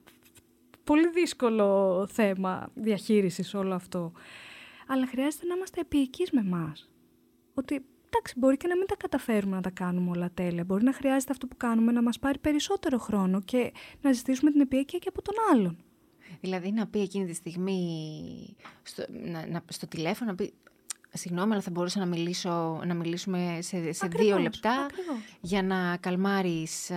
[0.84, 4.12] πολύ δύσκολο θέμα διαχείρισης όλο αυτό.
[4.88, 6.90] Αλλά χρειάζεται να είμαστε επίοικείς με μας.
[7.58, 10.64] Ότι εντάξει, μπορεί και να μην τα καταφέρουμε να τα κάνουμε όλα τέλεια.
[10.64, 14.62] Μπορεί να χρειάζεται αυτό που κάνουμε να μας πάρει περισσότερο χρόνο και να ζητήσουμε την
[14.62, 15.78] επίοικια και από τον άλλον.
[16.42, 19.06] Δηλαδή να πει εκείνη τη στιγμή στο,
[19.50, 20.54] να, στο τηλέφωνο, να πει
[21.18, 24.86] Συγγνώμη, αλλά θα μπορούσα να, μιλήσω, να μιλήσουμε σε, σε δύο λεπτά
[25.42, 26.92] για να καλμάρεις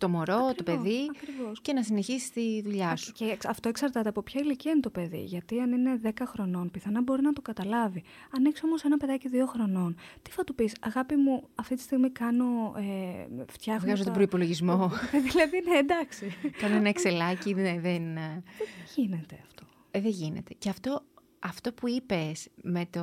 [0.00, 1.60] το μωρό, Ακριβώς, το παιδί ακριβώς.
[1.60, 3.12] και να συνεχίσει τη δουλειά σου.
[3.12, 5.22] Και εξ- αυτό εξαρτάται από ποια ηλικία είναι το παιδί.
[5.24, 8.02] Γιατί αν είναι 10 χρονών, πιθανά μπορεί να το καταλάβει.
[8.36, 11.80] Αν έχεις όμως ένα παιδάκι 2 χρονών, τι θα του πεις, Αγάπη μου, αυτή τη
[11.82, 12.74] στιγμή κάνω.
[12.76, 13.82] Ε, φτιάχνω.
[13.86, 14.90] Βγάζω τα- τον προπολογισμό.
[15.30, 16.32] δηλαδή, ναι, εντάξει.
[16.58, 19.62] Κάνω ένα εξελάκι, δεν, δεν, ε, Δεν γίνεται αυτό.
[19.90, 20.54] ε, δεν γίνεται.
[20.58, 21.02] Και αυτό,
[21.40, 23.00] αυτό που είπες με το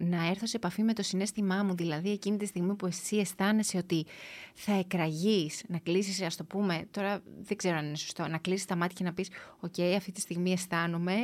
[0.00, 3.76] να έρθω σε επαφή με το συνέστημά μου, δηλαδή εκείνη τη στιγμή που εσύ αισθάνεσαι
[3.76, 4.06] ότι
[4.54, 8.64] θα εκραγείς, να κλείσεις, ας το πούμε, τώρα δεν ξέρω αν είναι σωστό, να κλείσεις
[8.66, 9.28] τα μάτια και να πεις
[9.60, 11.16] «ΟΚ, αυτή τη στιγμή αισθάνομαι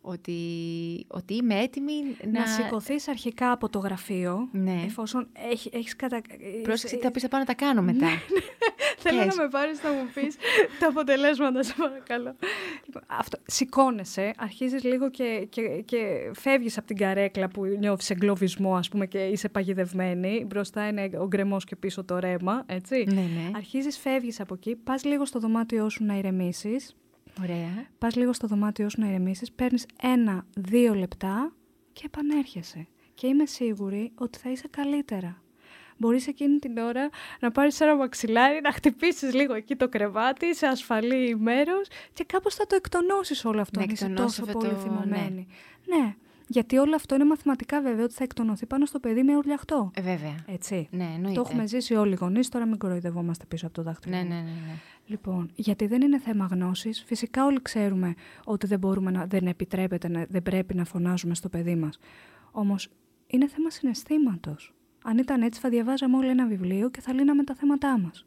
[0.00, 0.38] ότι,
[1.08, 1.92] ότι είμαι έτοιμη
[2.32, 4.82] να...» Να, σηκωθείς αρχικά από το γραφείο, Ναι.
[4.86, 6.20] εφόσον έχει, έχεις κατα...
[6.62, 8.08] Πρόσεξε, θα πεις «Θα πάω να τα κάνω μετά».
[8.98, 9.36] Θέλω Πες.
[9.36, 10.36] να με πάρεις να μου πεις
[10.78, 12.36] τα αποτελέσματα, σε παρακαλώ.
[12.86, 18.76] Λοιπόν, αυτό, σηκώνεσαι, αρχίζεις λίγο και, και, και φεύγεις από την καρέκλα που νιώθεις εγκλωβισμό,
[18.76, 20.44] ας πούμε, και είσαι παγιδευμένη.
[20.46, 23.04] Μπροστά είναι ο γκρεμός και πίσω το ρέμα, έτσι.
[23.08, 23.50] ναι, ναι.
[23.56, 26.96] Αρχίζεις, φεύγεις από εκεί, πας λίγο στο δωμάτιό σου να ηρεμήσεις.
[27.42, 27.86] Ωραία.
[27.98, 31.52] Πας λίγο στο δωμάτιό σου να ηρεμήσεις, παίρνεις ένα-δύο λεπτά
[31.92, 32.86] και επανέρχεσαι.
[33.14, 35.42] Και είμαι σίγουρη ότι θα είσαι καλύτερα.
[35.96, 37.08] Μπορείς εκείνη την ώρα
[37.40, 42.54] να πάρεις ένα μαξιλάρι, να χτυπήσεις λίγο εκεί το κρεβάτι, σε ασφαλή μέρος και κάπως
[42.54, 45.46] θα το εκτονώσεις όλο αυτό, Να αν είσαι εκτονώσεις τόσο αυτό πολύ το- θυμωμένη.
[45.86, 46.14] Ναι.
[46.46, 49.90] γιατί όλο αυτό είναι μαθηματικά βέβαιο ότι θα εκτονωθεί πάνω στο παιδί με ουρλιαχτό.
[49.94, 50.34] Ε, βέβαια.
[50.46, 50.88] Έτσι.
[50.90, 51.40] Ναι, εννοείται.
[51.40, 54.16] Το έχουμε ζήσει όλοι οι γονείς, τώρα μην κοροϊδευόμαστε πίσω από το δάχτυλο.
[54.16, 54.28] Ναι, μας.
[54.28, 54.42] ναι, ναι.
[54.42, 54.74] ναι.
[55.06, 57.02] Λοιπόν, γιατί δεν είναι θέμα γνώσης.
[57.06, 61.48] Φυσικά όλοι ξέρουμε ότι δεν, μπορούμε να, δεν επιτρέπεται, να, δεν πρέπει να φωνάζουμε στο
[61.48, 61.98] παιδί μας.
[62.50, 62.88] Όμως
[63.26, 64.74] είναι θέμα συναισθήματος.
[65.06, 68.26] Αν ήταν έτσι θα διαβάζαμε όλοι ένα βιβλίο και θα λύναμε τα θέματά μας.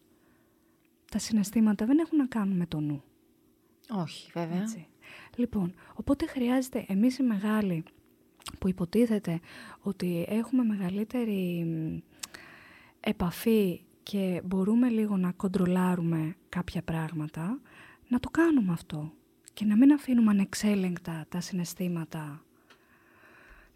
[1.12, 3.04] Τα συναισθήματα δεν έχουν να κάνουν με το νου.
[3.90, 4.62] Όχι, βέβαια.
[4.62, 4.88] Έτσι.
[5.36, 7.84] Λοιπόν, οπότε χρειάζεται εμείς οι μεγάλοι
[8.60, 9.40] που υποτίθεται
[9.80, 11.98] ότι έχουμε μεγαλύτερη μ,
[13.00, 17.62] επαφή και μπορούμε λίγο να κοντρολάρουμε κάποια πράγματα,
[18.08, 19.14] να το κάνουμε αυτό
[19.54, 22.42] και να μην αφήνουμε ανεξέλεγκτα τα συναισθήματα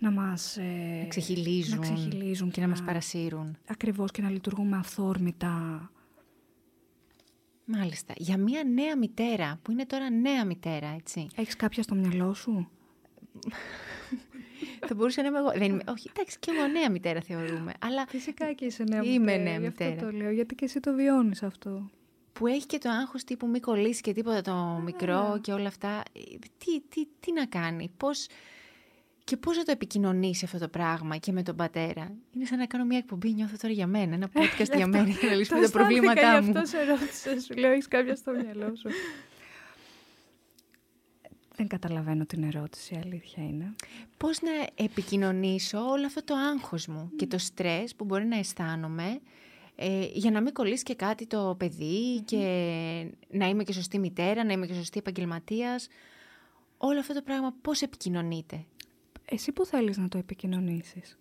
[0.02, 0.58] να μας...
[0.58, 3.58] ε, Να ξεχυλίζουν, να ξεχυλίζουν και να μας παρασύρουν.
[3.68, 5.92] Ακριβώς και να λειτουργούμε αυθόρμητα.
[7.66, 8.14] Μάλιστα.
[8.18, 11.28] Για μια νέα μητέρα, που είναι τώρα νέα μητέρα, έτσι.
[11.36, 12.70] Έχεις κάποια στο μυαλό σου;
[14.88, 15.52] Θα μπορούσα να είμαι εγώ.
[15.52, 15.84] Δεν είμαι...
[15.88, 17.74] Όχι, εντάξει, και εγώ νέα μητέρα θεωρούμε.
[17.80, 19.44] Αλλά Φυσικά και είσαι νέα Είμαι μητέρα.
[19.44, 20.12] νέα γι' αυτό μητέρα.
[20.12, 21.90] το λέω, γιατί και εσύ το βιώνεις αυτό;
[22.34, 25.90] που έχει και το άγχος τύπου μη κολλήσει και τίποτα το μικρό και όλα αυτά.
[26.14, 26.22] Ε,
[26.58, 28.28] Τι, τι, τι να κάνει, πώς...
[29.32, 32.66] Και πώς να το επικοινωνήσει αυτό το πράγμα και με τον πατέρα; Είναι σαν να
[32.66, 35.70] κάνω μια εκπομπή, νιώθω τώρα για μένα, ένα podcast για μένα, για να λύσουμε τα
[35.70, 36.52] προβλήματά μου.
[36.52, 38.90] Γι' αυτό σε ρώτησα, σου λέω, έχεις κάποια στο μυαλό σου;
[41.56, 43.76] Δεν καταλαβαίνω την ερώτηση, η αλήθεια είναι.
[44.18, 49.20] Πώς να επικοινωνήσω όλο αυτό το άγχος μου και το στρες που μπορεί να αισθάνομαι
[49.76, 52.38] ε, για να μην κολλήσει και κάτι το παιδί και
[53.30, 55.88] να είμαι και σωστή μητέρα, να είμαι και σωστή επαγγελματίας.
[56.78, 58.66] Όλο αυτό το πράγμα πώς επικοινωνείται
[59.34, 61.18] Εσύ που θέλεις να το επικοινωνήσεις;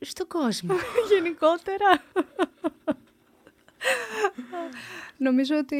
[0.00, 0.74] στον κόσμο.
[1.14, 2.02] Γενικότερα.
[5.16, 5.76] Νομίζω ότι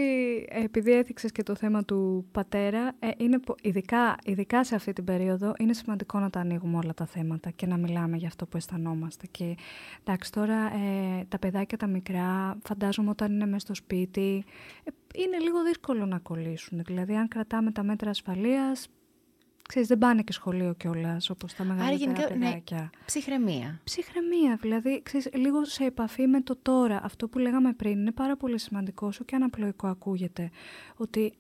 [0.51, 4.93] ε, επειδή έθιξες και το θέμα του πατέρα, ε, είναι, πο- ειδικά, ειδικά σε αυτή
[4.93, 8.47] την περίοδο, είναι σημαντικό να τα ανοίγουμε όλα τα θέματα και να μιλάμε για αυτό
[8.47, 9.27] που αισθανόμαστε.
[9.31, 9.57] Και
[10.01, 14.45] εντάξει, τώρα ε, τα παιδάκια τα μικρά, φαντάζομαι όταν είναι μέσα στο σπίτι,
[14.85, 14.91] ε,
[15.23, 16.83] είναι λίγο δύσκολο να κολλήσουν.
[16.85, 18.89] Δηλαδή, αν κρατάμε τα μέτρα ασφαλείας,
[19.69, 22.45] ξέρεις, δεν πάνε και σχολείο κιόλας όπως τα μεγαλύτερα γενικά, ναι.
[22.47, 22.91] παιδάκια.
[23.05, 23.81] Ψυχραιμία.
[23.85, 27.01] Ψυχραιμία, δηλαδή, ξέρεις, λίγο σε επαφή με το τώρα.
[27.03, 30.51] Αυτό που λέγαμε πριν είναι πάρα πολύ σημαντικό, όσο και αν απλοϊκό ακούγεται.
[30.97, 31.33] Ότι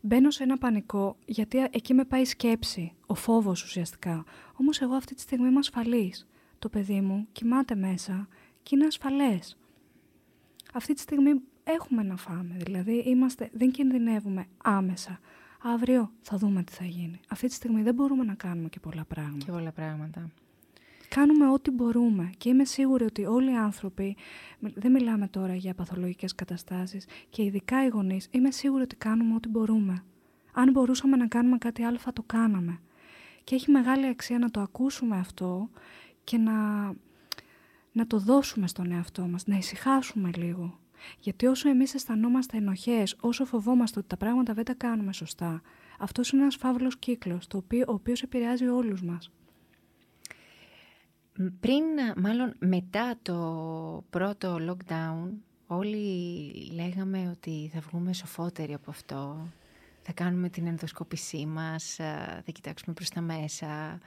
[0.00, 4.24] μπαίνω σε ένα πανικό, γιατί εκεί με πάει η σκέψη, ο φόβος ουσιαστικά.
[4.54, 6.26] Όμως εγώ αυτή τη στιγμή είμαι ασφαλής.
[6.58, 8.28] Το παιδί μου κοιμάται μέσα
[8.62, 9.56] και είναι ασφαλές.
[10.72, 15.20] Αυτή τη στιγμή έχουμε να φάμε, δηλαδή είμαστε, δεν κινδυνεύουμε άμεσα.
[15.62, 17.20] Αύριο θα δούμε τι θα γίνει.
[17.28, 20.30] Αυτή τη στιγμή δεν μπορούμε να κάνουμε και πολλά πράγματα Και πολλά πράγματα.
[21.08, 24.16] κάνουμε ό,τι μπορούμε και είμαι σίγουρη ότι όλοι οι άνθρωποι,
[24.58, 29.34] μι- δεν μιλάμε τώρα για παθολογικές καταστάσεις και ειδικά οι γονείς, είμαι σίγουρη ότι κάνουμε
[29.34, 30.04] ό,τι μπορούμε.
[30.52, 32.80] Αν μπορούσαμε να κάνουμε κάτι άλλο θα το κάναμε.
[33.44, 35.70] Και έχει μεγάλη αξία να το ακούσουμε αυτό
[36.24, 36.86] και να,
[37.92, 40.78] να το δώσουμε στον εαυτό μας, να ησυχάσουμε λίγο.
[41.18, 45.62] Γιατί όσο εμείς αισθανόμαστε ενοχές, όσο φοβόμαστε ότι τα πράγματα δεν τα κάνουμε σωστά,
[45.98, 49.30] αυτός είναι ένας φαύλος κύκλος, το οποίο, ο οποίος επηρεάζει όλους μας.
[51.38, 51.84] Μ, Πριν,
[52.16, 55.30] μάλλον μετά το πρώτο lockdown,
[55.66, 59.48] όλοι λέγαμε ότι θα βγούμε σοφότεροι από αυτό.
[60.02, 64.00] Θα κάνουμε την ενδοσκόπησή μας, α, θα κοιτάξουμε προς τα μέσα,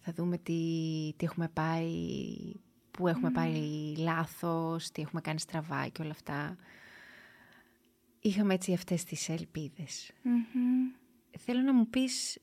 [0.00, 0.52] θα δούμε τι,
[1.16, 1.88] τι έχουμε πάει,
[2.92, 6.56] πού έχουμε πάει λάθος, τι έχουμε κάνει στραβά και όλα αυτά.
[8.20, 10.12] είχαμε έτσι αυτές τις ελπιδες
[11.38, 12.38] Θέλω να μου πεις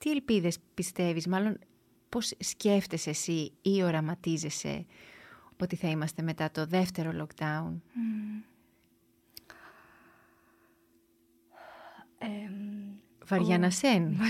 [0.00, 1.58] τι ελπίδες πιστεύεις, μάλλον
[2.08, 4.86] πώς σκέφτεσαι εσύ ή οραματίζεσαι
[5.60, 8.42] ότι θα είμαστε μετά το δεύτερο lockdown; Mm.
[13.24, 14.16] Βαριάννα Σεν.
[14.20, 14.24] Ο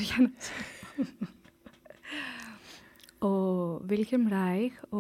[3.81, 4.99] Βίλχεμ Ράιχ ο...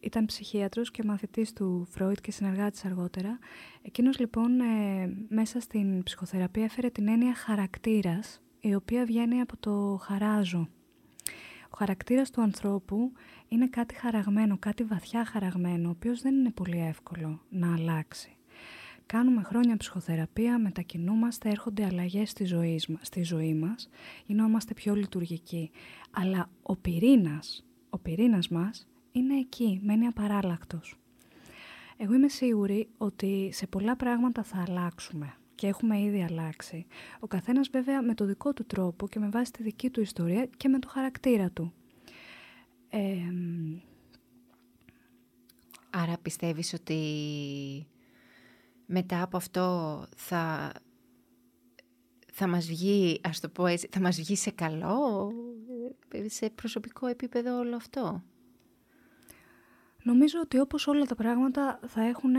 [0.00, 3.38] ήταν ψυχίατρος και μαθητής του Φρόιτ και συνεργάτης αργότερα.
[3.82, 9.98] Εκείνος λοιπόν ε, μέσα στην ψυχοθεραπεία έφερε την έννοια χαρακτήρας, η οποία βγαίνει από το
[10.02, 10.68] χαράζω.
[11.70, 13.12] Ο χαρακτήρας του ανθρώπου
[13.48, 18.36] είναι κάτι χαραγμένο, κάτι βαθιά χαραγμένο, ο οποίος δεν είναι πολύ εύκολο να αλλάξει.
[19.12, 23.88] Κάνουμε χρόνια ψυχοθεραπεία, μετακινούμαστε, έρχονται αλλαγές στη ζωής, στη ζωή μας,
[24.26, 25.70] γινόμαστε πιο λειτουργικοί.
[26.10, 30.96] Αλλά ο πυρήνας, ο πυρήνας μας είναι εκεί, μένει απαράλλακτος.
[31.96, 36.86] Εγώ είμαι σίγουρη ότι σε πολλά πράγματα θα αλλάξουμε και έχουμε ήδη αλλάξει.
[37.20, 40.48] Ο καθένας βέβαια με το δικό του τρόπο και με βάση τη δική του ιστορία
[40.56, 41.72] και με το χαρακτήρα του.
[45.90, 46.96] Άρα πιστεύεις ότι
[48.86, 50.72] μετά από αυτό θα,
[52.32, 55.32] θα μας βγει, ας το πω έτσι, θα μας βγει σε καλό,
[56.26, 58.22] σε προσωπικό επίπεδο όλο αυτό;
[60.02, 62.34] Νομίζω ότι όπως όλα τα πράγματα θα έχουν,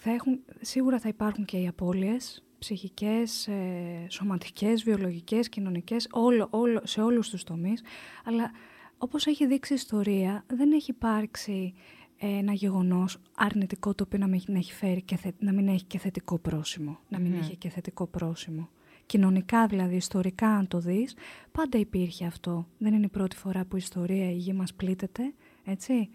[0.00, 6.80] θα έχουν σίγουρα θα υπάρχουν και οι απώλειες, ψυχικές, ε, σωματικές, βιολογικές, κοινωνικές, όλο, όλο,
[6.84, 7.82] σε όλους τους τομείς,
[8.24, 8.50] αλλά
[8.98, 11.74] όπως έχει δείξει η ιστορία, δεν έχει υπάρξει
[12.18, 16.38] ένα γεγονός αρνητικό το οποίο να μην έχει, φέρει και να μην έχει και θετικό
[16.38, 16.98] πρόσημο.
[17.08, 18.68] Να μην έχει και θετικό πρόσημο.
[19.06, 21.14] Κοινωνικά δηλαδή, ιστορικά αν το δεις,
[21.52, 22.66] πάντα υπήρχε αυτό.
[22.78, 26.10] Δεν είναι η πρώτη φορά που η ιστορία η γη μας πλήττεται, έτσι.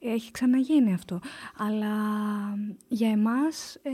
[0.00, 1.20] Έχει ξαναγίνει αυτό.
[1.56, 1.94] Αλλά
[2.88, 3.90] για εμάς, ε,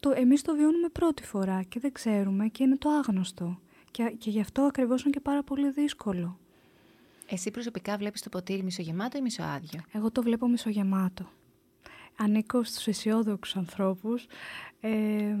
[0.00, 3.58] το, εμείς το βιώνουμε πρώτη φορά και δεν ξέρουμε και είναι το άγνωστο.
[3.90, 6.38] Και, και γι' αυτό ακριβώς είναι και πάρα πολύ δύσκολο.
[7.32, 11.28] Εσύ προσωπικά βλέπεις το ποτήρι μισογεμάτο ή μισοάδιο; Εγώ το βλέπω μισογεμάτο.
[12.16, 14.26] Ανήκω στους αισιόδοξους ανθρώπους.
[14.80, 15.36] Ε,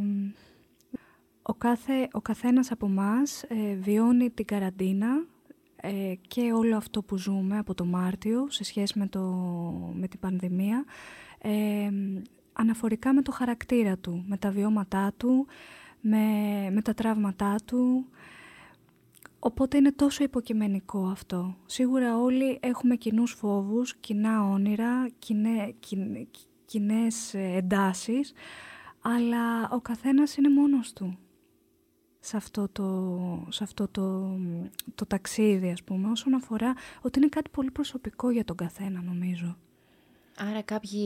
[1.42, 5.26] ο, κάθε, ο καθένας από μας ε, βιώνει την καραντίνα
[5.76, 9.20] ε, και όλο αυτό που ζούμε από το Μάρτιο σε σχέση με, το,
[9.94, 10.84] με την πανδημία
[11.38, 11.90] ε,
[12.52, 15.46] αναφορικά με το χαρακτήρα του, με τα βιώματά του,
[16.00, 16.16] με,
[16.72, 18.06] με τα τραύματά του,
[19.44, 21.56] Οπότε είναι τόσο υποκειμενικό αυτό.
[21.66, 25.74] Σίγουρα όλοι έχουμε κοινούς φόβους, κοινά όνειρα, κοινέ,
[26.64, 28.32] κοινές εντάσεις,
[29.00, 31.18] αλλά ο καθένας είναι μόνος του
[32.20, 34.36] σε αυτό το, σε αυτό το,
[34.94, 39.56] το ταξίδι, ας πούμε, όσον αφορά ότι είναι κάτι πολύ προσωπικό για τον καθένα, νομίζω.
[40.36, 40.98] Άρα κάποιοι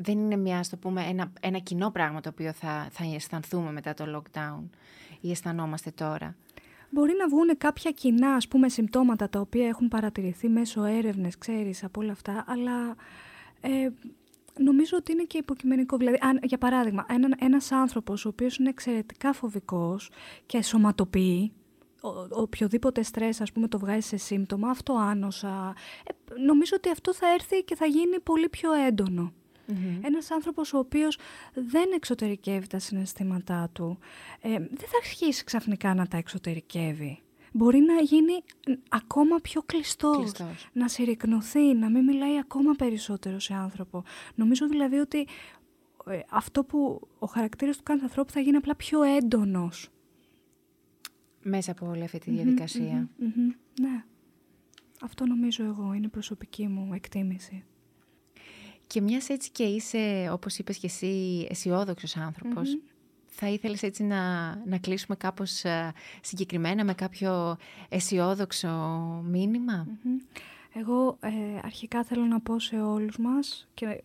[0.00, 3.94] δεν είναι μια, το πούμε, ένα, ένα κοινό πράγμα το οποίο θα, θα αισθανθούμε μετά
[3.94, 4.62] το lockdown
[5.20, 6.36] ή αισθανόμαστε τώρα.
[6.90, 11.84] Μπορεί να βγουν κάποια κοινά, ας πούμε, συμπτώματα τα οποία έχουν παρατηρηθεί μέσω έρευνες, ξέρεις,
[11.84, 12.96] από όλα αυτά, αλλά
[13.60, 13.88] ε,
[14.58, 15.96] νομίζω ότι είναι και υποκειμενικό.
[15.96, 20.10] Δηλαδή, αν, για παράδειγμα, ένα, ένας άνθρωπος ο οποίος είναι εξαιρετικά φοβικός
[20.46, 21.52] και σωματοποιεί,
[22.02, 25.74] ο, οποιοδήποτε στρες ας πούμε το βγάζει σε σύμπτωμα, αυτό άνοσα,
[26.04, 29.32] ε, νομίζω ότι αυτό θα έρθει και θα γίνει πολύ πιο έντονο.
[29.68, 29.98] Mm-hmm.
[30.02, 31.18] Ένας άνθρωπος ο οποίος
[31.54, 33.98] δεν εξωτερικεύει τα συναισθήματά του,
[34.40, 37.22] ε, δεν θα αρχίσει ξαφνικά να τα εξωτερικεύει.
[37.52, 38.42] Μπορεί να γίνει
[38.88, 40.68] ακόμα πιο κλειστός, κλειστός.
[40.72, 44.02] να συρρυκνωθεί, να μην μιλάει ακόμα περισσότερο σε άνθρωπο.
[44.34, 45.26] Νομίζω δηλαδή ότι
[46.06, 49.88] ε, αυτό που ο χαρακτήρας του κάθε ανθρώπου θα γίνει απλά πιο έντονος.
[51.42, 53.08] Μέσα από όλη αυτή τη διαδικασια
[53.80, 54.04] Ναι.
[55.02, 57.64] Αυτό νομίζω εγώ, είναι προσωπική μου εκτίμηση.
[58.88, 62.16] Και μιας έτσι και είσαι, όπως είπες και εσύ, αισιόδοξος
[63.40, 67.56] θα ήθελες έτσι να, να κλείσουμε κάπως ε, συγκεκριμένα με κάποιο
[67.88, 68.68] αισιόδοξο
[70.74, 71.30] Εγώ ε,
[71.62, 74.02] αρχικά θέλω να πω σε όλους μας και,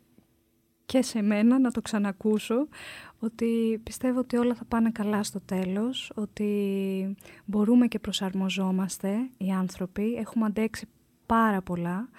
[0.85, 2.67] και σε μένα να το ξανακούσω
[3.19, 7.15] ότι πιστεύω ότι όλα θα πάνε καλά στο τέλος, ότι
[7.45, 10.87] μπορούμε και προσαρμοζόμαστε οι άνθρωποι, έχουμε αντέξει
[11.25, 12.09] πάρα πολλά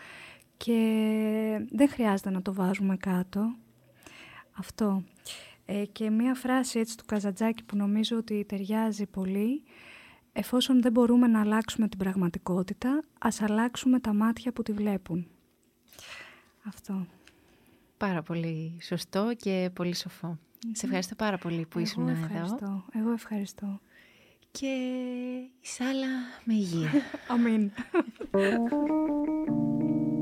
[0.56, 3.54] και δεν χρειάζεται να το βάζουμε κάτω.
[4.52, 5.04] Αυτό.
[5.66, 9.62] Ε, και μία φράση έτσι του Καζατζάκη που νομίζω ότι ταιριάζει πολύ
[10.32, 15.26] εφόσον δεν μπορούμε να αλλάξουμε την πραγματικότητα, ας αλλάξουμε τα μάτια που τη βλέπουν.
[16.64, 17.06] Αυτό.
[17.96, 20.08] Πάρα πολύ σωστό και πολύ Σε
[20.82, 22.84] ευχαριστώ πάρα πολύ που ήσουν εδώ.
[22.92, 23.80] Εγώ ευχαριστώ.
[24.50, 24.66] Και
[25.60, 26.06] εις άλλα
[26.44, 26.90] με υγεία.
[27.28, 27.70] Αμήν.